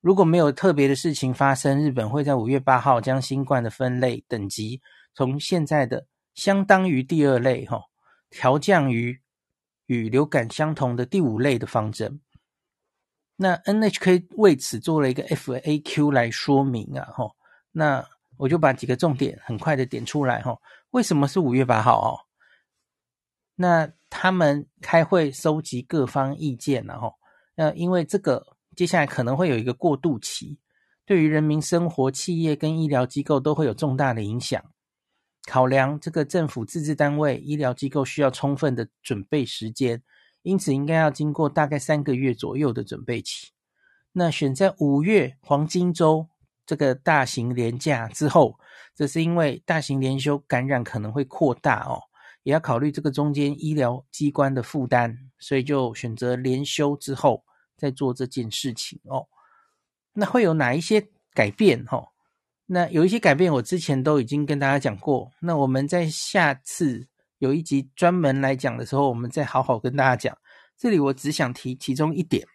[0.00, 4.80] 如果没有特别的事情发生，日本会在五月八号将新冠的分类等级
[5.14, 7.82] 从现在的相当于第二类哈，
[8.30, 9.20] 调降于
[9.86, 12.20] 与流感相同的第五类的方针。
[13.36, 17.36] 那 NHK 为此做了一个 FAQ 来说明啊，吼，
[17.72, 18.02] 那
[18.42, 22.10] 我就把几个重点很快的点出来，吼，为什么是五月八号哦？
[23.54, 27.14] 那他们开会收集各方意见，然后，
[27.54, 30.58] 那因为这个接下来可能会有一个过渡期，
[31.06, 34.60] 对于人民生活、企业跟医疗机构都会有重大的影响。
[35.46, 40.02] 考量这个政府自治单位、医疗机构需要充分的准备时间。
[40.42, 43.52] 因此，应该要经过大概三个月左右的准备期。
[44.10, 46.26] 那选在五月黄金周
[46.66, 48.58] 这个大型连假之后，
[48.94, 52.00] 这是因为大型连休感染可能会扩大哦，
[52.42, 57.44] 也要考虑这个中间医疗机关的负担，所以就选择连休之后
[57.76, 59.26] 再做这件事情哦。
[60.12, 61.84] 那会有哪一些改变？
[61.86, 62.12] 哈，
[62.66, 65.30] 那有一些改变，我之前都已经跟大家讲过。
[65.40, 67.08] 那我们在下次。
[67.38, 70.38] 有一集专门来讲的时候，我们再好好跟大家讲。
[70.78, 72.46] 这里我只想提其中一点，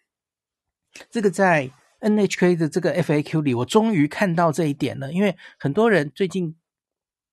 [1.10, 1.70] 这个在
[2.02, 5.12] NHK 的这个 FAQ 里，我终于看到这一点了。
[5.12, 6.56] 因为很多人最近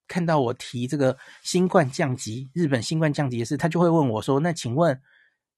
[0.09, 5.01] 看到我提这个新冠降级，日本新冠降级的事，他就会问我说：“那请问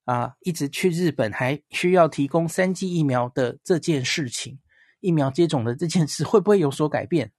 [0.05, 4.59] 啊，一直去日本还需要提供三剂疫苗的这件事情，
[4.99, 7.31] 疫苗接种的这件事会不会有所改变？”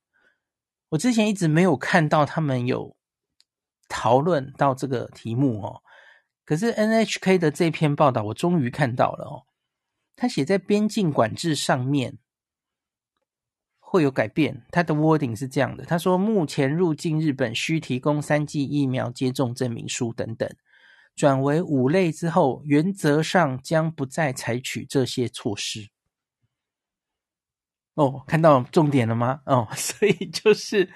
[0.90, 2.96] 我之前一直没有看到他们有。
[3.90, 5.80] 讨论到这个题目哦，
[6.44, 9.47] 可是 NHK 的这篇报道我终于看到了哦，
[10.18, 12.18] 他写在边境管制上面
[13.78, 20.50] 会有改变，他的 wording 是这样的，他说目前入境日本需提供三剂疫苗接种证明书等等，
[21.14, 25.88] 转为五类之后，原则上将不再采取这些措施。
[27.94, 29.40] 哦，看到重点了吗？
[29.46, 30.90] 哦， 所以就是。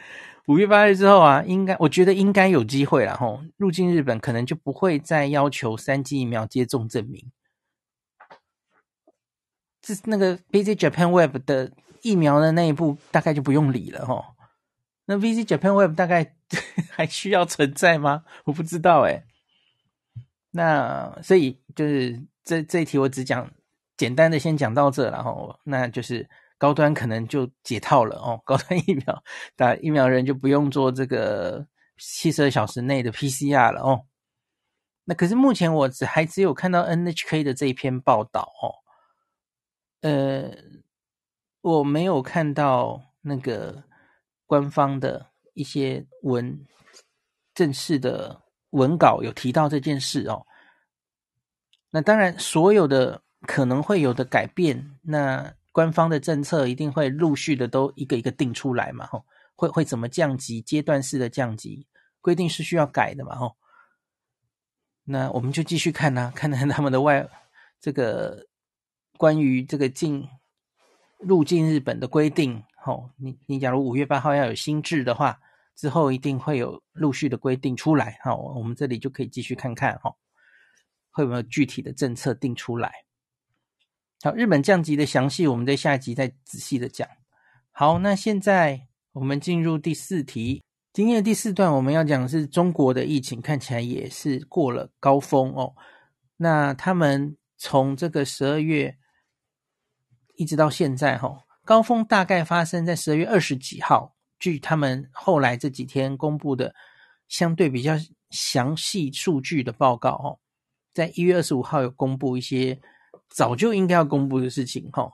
[0.48, 3.44] 五月八日之后啊，应该我觉得应该有机会了吼。
[3.56, 7.30] 入境日本可能就不会再要求三剂疫苗接种证明。
[9.82, 14.24] 这那个 VZ Japan Web 的疫苗的那一步大概就不用理了哦。
[15.06, 16.34] 那 VZ Japan Web 大概
[16.90, 18.24] 还需要存在吗？
[18.44, 19.24] 我不知道诶。
[20.52, 23.50] 那所以就是这这一题我只讲
[23.96, 26.28] 简单的先讲到这，然后那就是。
[26.58, 29.24] 高端可能就解套了哦，高端疫苗
[29.56, 31.66] 打疫苗人就不用做这个
[31.98, 34.02] 七十二小时内的 PCR 了哦。
[35.06, 38.78] 那可是目前我只还只有看到 NHK 的这一篇报道哦，
[40.02, 40.52] 呃，
[41.62, 43.82] 我没有看到那个
[44.46, 46.64] 官方的一些文
[47.54, 50.46] 正式的文稿有提到这件事哦。
[51.90, 55.54] 那当然，所有的可能会有的改变，那。
[55.74, 59.24] 官方的政策一定会陆续的都一个一个定出来嘛，吼，
[59.56, 61.86] 会会怎么降级，阶段式的降级
[62.20, 63.56] 规定是需要改的嘛，吼。
[65.04, 67.26] 那我们就继续看呐、看看他们的外
[67.80, 68.46] 这个
[69.22, 70.28] 关于这个进
[71.20, 75.38] 入境日本的规定，哦，你你假如五月八号要有新制的话，
[75.76, 80.12] 之后一定会有陆续的规定出来，好，我们这里就可以继续看看，哈，
[81.12, 82.92] 会有没有具体的政策定出来。
[84.24, 87.08] 好，日本降级的详细，我们在下一集再仔细的讲。
[87.70, 90.64] 好，那现在我们进入第四题。
[90.92, 95.76] 今天的第四段我们要讲的是中国的疫情，看起来也是过了高峰哦。
[96.38, 98.98] 那他们从这个十二月
[100.42, 104.14] 一直到现在，哈，高峰大概发生在十二月二十几号。
[104.38, 106.74] 据他们后来这几天公布的
[107.28, 107.92] 相对比较
[108.30, 110.38] 详细数据的报告，哦，
[110.92, 112.80] 在一月二十五号有公布一些
[113.30, 115.12] 早就应该要公布的事情，哈，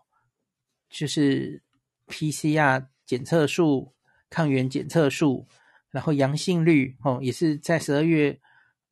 [0.88, 1.62] 就是
[2.08, 3.92] PCR 检测数、
[4.30, 5.46] 抗原检测数。
[5.90, 8.38] 然后阳性率哦，也是在十二月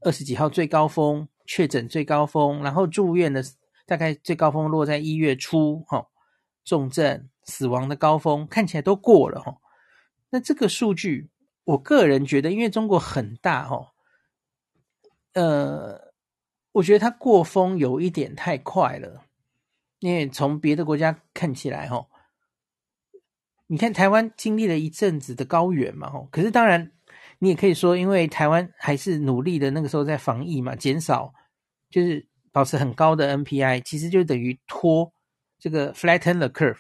[0.01, 3.45] 二十几号最高峰，确诊最高峰，然后住院的
[3.85, 6.07] 大概最高峰落在一月初哈，
[6.67, 9.57] 重症死亡的高峰看起来都过了哈。
[10.29, 11.31] 那这个数据，
[11.65, 13.95] 我个人觉得，因为中国很大哈，
[15.33, 16.13] 呃，
[16.73, 19.23] 我觉得它过峰有一点太快了，
[20.01, 22.07] 因为从别的国家看起来哈。
[23.69, 26.93] 你看台湾经历了一阵子的高原嘛，吼，可是当然
[27.39, 31.33] 你也可以说，因为台湾还是努力的那个时候在防疫嘛，减少
[31.91, 35.13] 就是保持很高的 NPI，其实就等于拖
[35.67, 36.79] 这个 flatten the curve。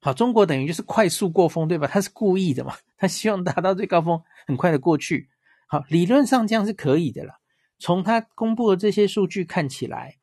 [0.00, 1.86] 好，中国等于就是快速过峰，对吧？
[1.86, 5.28] 他是故意的嘛，他希望达到最高峰，很快的过去。
[5.66, 7.38] 好，理论上这样是可以的了。
[7.78, 10.16] 从他公布的这些数据看起来，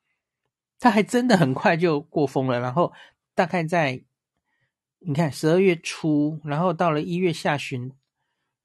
[0.80, 2.92] 他还真的很快就过峰了，然后
[3.36, 4.02] 大概在。
[5.04, 7.92] 你看，十二月初，然后到了一月下旬，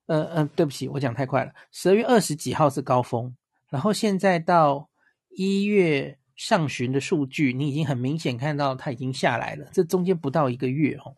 [0.06, 1.52] 呃呃，对不起，我讲太快了。
[1.72, 3.34] 十二月二十几号是高峰，
[3.68, 4.90] 然后现在到
[5.30, 9.68] 一月上旬的数据，你已经很明显看到它已经下来了。
[9.72, 11.16] 这中间不到一个月哦，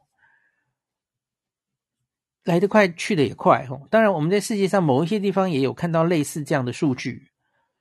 [2.44, 3.86] 来得快，去得也快哦。
[3.90, 7.28] 当然，我们在世界上某一些地方也有看到类似这样的数据。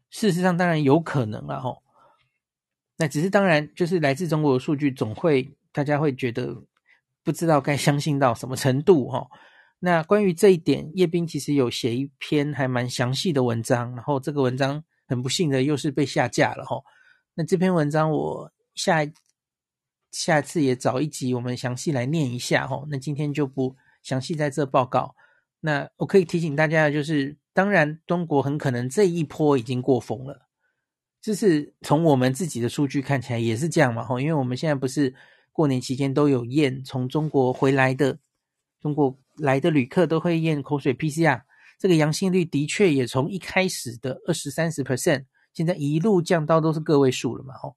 [0.09, 1.77] 事实上，当然有可能了哈。
[2.97, 6.63] 那只是当然，就是来自中国的数据，总会大家会觉得。
[7.23, 9.27] 不知道该相信到什么程度哈？
[9.79, 16.77] 那关于这一点，叶斌其实有写一篇还蛮详细的文章，然后这个文章很不幸的又是被下架了哈。
[17.37, 19.05] 那这篇文章我下
[20.11, 22.83] 下次也找一集我们详细来念一下哈。
[22.89, 25.15] 那今天就不详细在这报告。
[25.59, 30.47] 那我可以提醒大家的就是，当然中国很可能这一波已经过峰了，
[31.21, 35.15] 就是从我们自己的数据看起来也是这样嘛吼，因为我们现在不是。
[35.53, 38.19] 过年期间都有验从中国回来的
[38.79, 41.41] 中国来的旅客都会验口水 PCR，
[41.79, 45.25] 这个阳性率的确也从一开始的二十三十 percent，
[45.57, 47.55] 现在一路降到都是个位数了嘛。
[47.55, 47.75] 吼，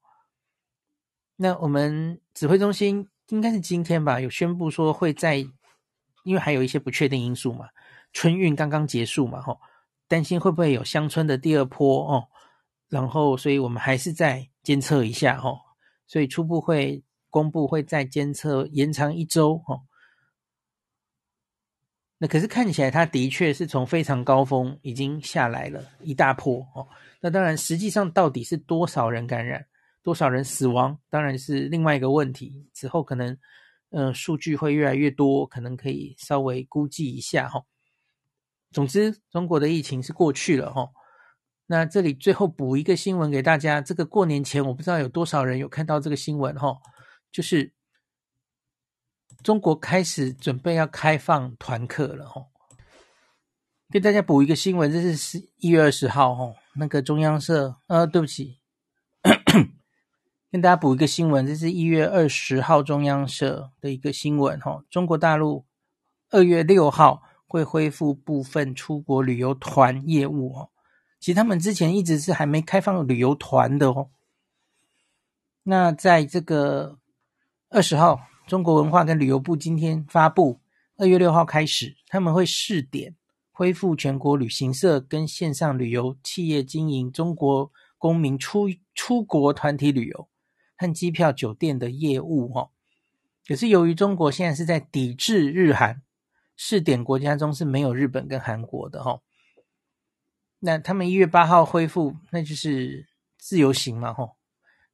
[1.37, 5.37] 那我们指挥中心应该是今天吧，有宣布说会在，
[6.25, 7.71] 因为还有一些不确定因素嘛，
[8.13, 9.59] 春运刚刚结束嘛，吼，
[10.07, 12.29] 担心会不会有乡村的第二波哦，
[12.91, 15.61] 然后所以我们还是再监测一下吼，
[16.07, 17.03] 所以初步会。
[17.33, 19.83] 公布会再监测延长一周，哦，
[22.23, 26.87] 那可是看起来它的确是从非常高峰已经下来了一大波，哦，
[27.19, 29.65] 那当然实际上到底是多少人感染，
[30.03, 32.69] 多少人死亡，当然是另外一个问题。
[32.75, 33.35] 之后可能，
[33.89, 37.65] 呃，数据会越来越多，可能可以稍微估计一下，哈。
[38.71, 40.91] 总之，中国的疫情是过去了，哈。
[41.69, 46.77] 那这里最后补一个新闻给大家，这个过年前我不知道有多少人有看到这个新闻，哈。
[47.33, 47.73] 就是
[49.43, 52.47] 中国开始准备要开放团课了吼，
[53.91, 58.59] 给大家补一个新闻，这是十一月二十号吼，那个中央社呃，对不起，
[60.51, 65.67] 跟大家补一个新闻，这是一月二十号中央社的一个新闻哦，中国大陆
[66.31, 70.71] 二月六号会恢复部分出国旅游团业务哦，
[71.19, 74.11] 其实他们之前一直是还没开放旅游团的哦，
[75.63, 76.99] 那在这个。
[77.73, 78.19] 二十号，
[78.51, 80.59] 中国文化跟旅游部今天发布，
[80.97, 83.15] 二月六号开始，他们会试点
[83.53, 90.29] 恢复全国旅行社跟线上旅游企业经营中国公民出出国团体旅游
[90.77, 92.71] 和机票酒店的业务哈。
[93.47, 96.03] 可是由于中国现在是在抵制日韩
[96.57, 99.21] 试点国家中是没有日本跟韩国的哈，
[100.59, 103.07] 那他们一月八号恢复，那就是
[103.39, 104.33] 自由行嘛哈。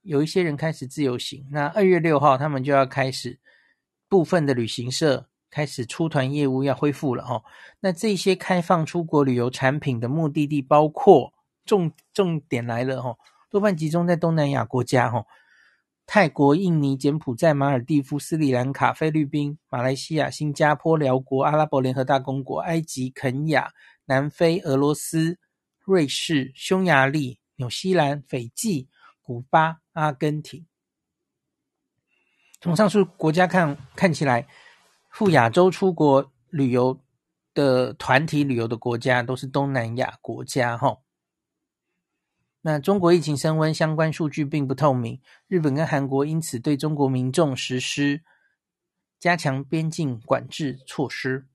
[0.03, 3.41] 有一些人开始自由行，那二月六号他们就要开始
[4.09, 7.43] 部分的旅行社开始出团业务要恢复了哦。
[7.81, 11.33] 那这些开放出国旅游产品的目的地包括
[11.65, 13.17] 重重点来了哈，
[13.51, 15.25] 多半集中在东南亚国家哈，
[16.07, 23.73] 泰国、印尼、柬埔寨、马尔地夫、斯里兰卡、菲律宾、马来西亚、新加坡、寮国、阿拉伯联合大公国、埃及、肯亚、
[24.05, 25.39] 南非、俄罗斯、
[25.85, 28.89] 瑞士、匈牙利、纽西兰、斐济、
[29.21, 30.65] 古巴、阿根廷。
[32.61, 34.47] 从上述国家看，看起来
[35.11, 37.01] 赴亚洲出国旅游
[37.55, 40.99] 的团体旅游的国家都是东南亚国家，哈。
[42.63, 45.21] 那中国疫情升温，相关数据并不透明。
[45.47, 48.23] 日本跟韩国因此对中国民众实施
[49.21, 51.47] 加强边境管制措施。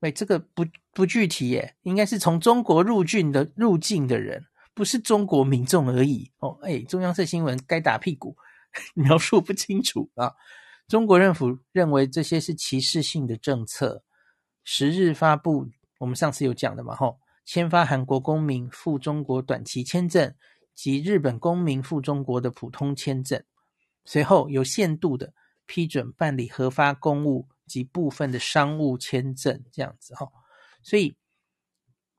[0.00, 4.44] 哎，这个不不具体耶，应该是从中国入境的入境的人，
[4.74, 6.32] 不是中国民众而已。
[6.38, 8.36] 哦，哎，中央社新闻该打屁股，
[8.94, 10.32] 描述不清楚啊。
[10.88, 14.02] 中国政府认为这些是歧视性的政策，
[14.64, 15.68] 十日发布。
[15.98, 20.34] 我们上次有讲的嘛，吼，签发韩国公民赴中国短期签证。
[20.76, 23.42] 及日本公民赴中国的普通签证，
[24.04, 25.32] 随后有限度的
[25.64, 30.28] 批准办理核发公务及部分的商务签证，这样子哈。
[30.82, 31.16] 所以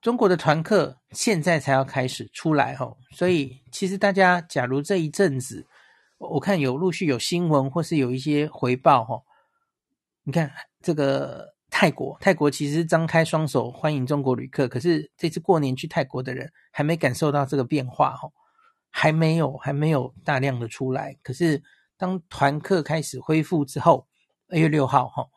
[0.02, 2.98] 中国的团客现在才要开始出来哈。
[3.12, 5.68] 所以其实大家假如这一阵子，
[6.18, 9.22] 我看有陆续有新闻或是有一些回报哈。
[10.24, 10.52] 你看
[10.82, 18.30] 这个泰国，泰国其实张开双手欢迎中国旅客，可是这次过年去泰国的人还没感受到这个变化哈。
[18.90, 21.16] 还没有，还没有大量的出来。
[21.22, 21.62] 可是
[21.98, 24.08] 当团客开始恢复之后，
[24.48, 25.28] 二月六号哈，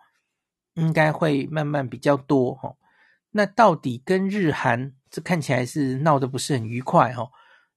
[0.74, 2.74] 应该会慢慢比较多哈。
[3.32, 7.30] 那到底跟日韩这看起来是闹得不是很愉快哈？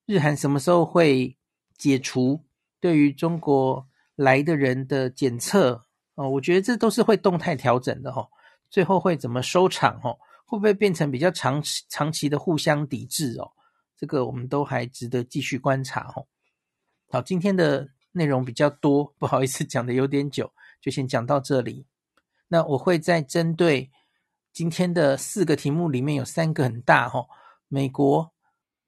[0.06, 1.36] 日韩什么时候会
[1.78, 2.46] 解除
[2.84, 5.86] 对于中国来的人的检测？
[6.16, 8.28] 哦，我觉得这都是会动态调整的哈。
[8.70, 10.14] 最后会怎么收场哈？
[10.46, 13.50] 会不会变成比较长期长期的互相抵制哦？
[13.96, 16.28] 这个我们都还值得继续观察哦。
[17.10, 21.86] 好，今天的内容比较多，不好意思讲的有点久，就先讲到这里。
[22.50, 23.90] 那我会再针对
[24.52, 27.26] 今天的四个题目里面有三个很大哈。
[27.70, 28.33] 美国，